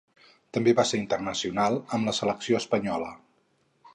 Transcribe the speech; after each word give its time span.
També 0.57 0.71
va 0.79 0.85
ser 0.91 0.99
internacional 1.01 1.77
amb 1.97 2.09
la 2.11 2.15
selecció 2.21 2.61
espanyola. 2.65 3.13